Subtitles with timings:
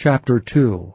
[0.00, 0.94] Chapter 2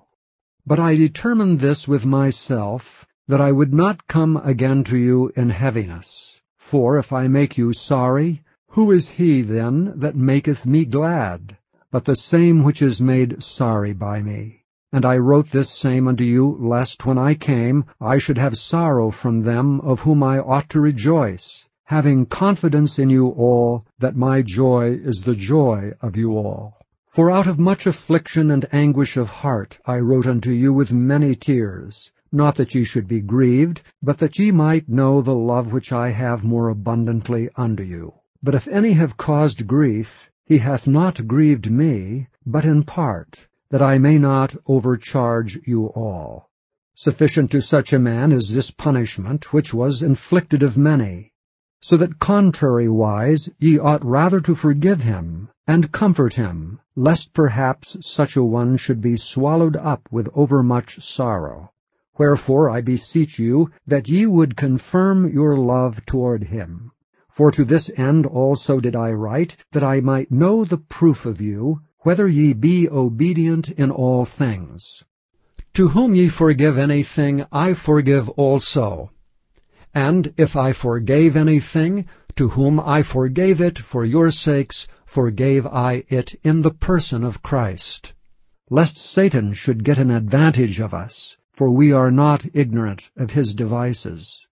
[0.65, 5.49] But I determined this with myself, that I would not come again to you in
[5.49, 6.39] heaviness.
[6.57, 11.57] For if I make you sorry, who is he then that maketh me glad?
[11.91, 14.63] But the same which is made sorry by me.
[14.93, 19.11] And I wrote this same unto you, lest when I came I should have sorrow
[19.11, 24.41] from them of whom I ought to rejoice, having confidence in you all, that my
[24.41, 26.77] joy is the joy of you all.
[27.13, 31.35] For out of much affliction and anguish of heart I wrote unto you with many
[31.35, 35.91] tears, not that ye should be grieved, but that ye might know the love which
[35.93, 38.15] I have more abundantly unto you.
[38.41, 43.83] But if any have caused grief, he hath not grieved me, but in part, that
[43.83, 46.49] I may not overcharge you all.
[46.95, 51.31] Sufficient to such a man is this punishment, which was inflicted of many,
[51.79, 58.35] so that contrariwise ye ought rather to forgive him, and comfort him, lest perhaps such
[58.35, 61.71] a one should be swallowed up with overmuch sorrow.
[62.17, 66.91] Wherefore I beseech you that ye would confirm your love toward him.
[67.29, 71.41] For to this end also did I write, that I might know the proof of
[71.41, 75.03] you, whether ye be obedient in all things.
[75.73, 79.09] To whom ye forgive anything, I forgive also.
[79.95, 86.03] And if I forgave anything, to whom I forgave it for your sakes, forgave I
[86.09, 88.15] it in the person of Christ.
[88.71, 93.53] Lest Satan should get an advantage of us, for we are not ignorant of his
[93.53, 94.43] devices.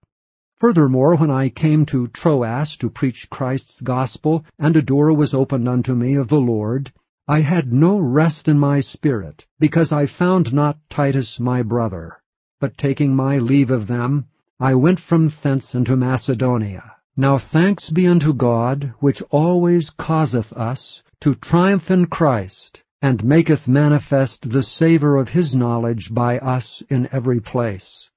[0.60, 5.68] Furthermore, when I came to Troas to preach Christ's gospel, and a door was opened
[5.68, 6.92] unto me of the Lord,
[7.26, 12.22] I had no rest in my spirit, because I found not Titus my brother.
[12.60, 14.26] But taking my leave of them,
[14.60, 16.98] I went from thence into Macedonia.
[17.16, 23.68] Now thanks be unto God, which always causeth us to triumph in Christ, and maketh
[23.68, 28.08] manifest the savour of his knowledge by us in every place.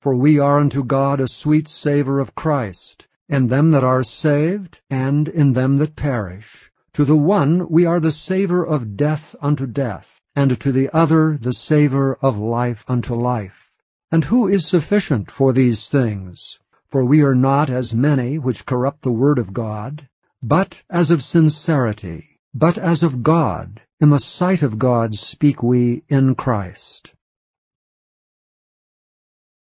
[0.00, 4.80] For we are unto God a sweet savour of Christ, in them that are saved,
[4.88, 6.70] and in them that perish.
[6.94, 11.36] To the one we are the savour of death unto death, and to the other
[11.38, 13.70] the savour of life unto life.
[14.10, 16.58] And who is sufficient for these things?
[16.90, 20.08] For we are not as many which corrupt the word of God,
[20.42, 23.82] but as of sincerity, but as of God.
[24.00, 27.12] In the sight of God speak we in Christ.